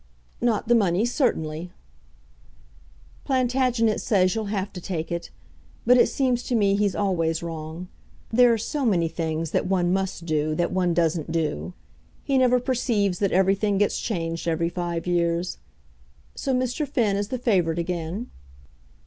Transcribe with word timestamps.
"Not 0.41 0.67
the 0.67 0.73
money, 0.73 1.05
certainly." 1.05 1.71
"Plantagenet 3.23 4.01
says 4.01 4.33
you'll 4.33 4.45
have 4.45 4.73
to 4.73 4.81
take 4.81 5.11
it; 5.11 5.29
but 5.85 5.95
it 5.95 6.09
seems 6.09 6.41
to 6.41 6.55
me 6.55 6.73
he's 6.73 6.95
always 6.95 7.43
wrong. 7.43 7.87
There 8.31 8.51
are 8.51 8.57
so 8.57 8.83
many 8.83 9.07
things 9.07 9.51
that 9.51 9.67
one 9.67 9.93
must 9.93 10.25
do 10.25 10.55
that 10.55 10.71
one 10.71 10.95
doesn't 10.95 11.31
do. 11.31 11.73
He 12.23 12.39
never 12.39 12.59
perceives 12.59 13.19
that 13.19 13.31
everything 13.31 13.77
gets 13.77 13.99
changed 13.99 14.47
every 14.47 14.69
five 14.69 15.05
years. 15.05 15.59
So 16.33 16.51
Mr. 16.51 16.87
Finn 16.87 17.15
is 17.15 17.27
the 17.27 17.37
favourite 17.37 17.77
again?" 17.77 18.31